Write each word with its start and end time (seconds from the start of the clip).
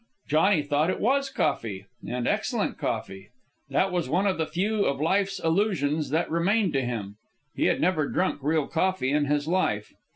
Johnny 0.27 0.63
thought 0.63 0.89
it 0.89 0.99
was 0.99 1.29
coffee 1.29 1.85
and 2.07 2.27
excellent 2.27 2.79
coffee. 2.79 3.29
That 3.69 3.91
was 3.91 4.09
one 4.09 4.25
of 4.25 4.39
the 4.39 4.47
few 4.47 4.83
of 4.85 4.99
life's 4.99 5.37
illusions 5.37 6.09
that 6.09 6.31
remained 6.31 6.73
to 6.73 6.81
him. 6.81 7.17
He 7.55 7.65
had 7.65 7.79
never 7.79 8.07
drunk 8.07 8.39
real 8.41 8.65
coffee 8.65 9.11
in 9.11 9.25
his 9.25 9.47
life. 9.47 9.93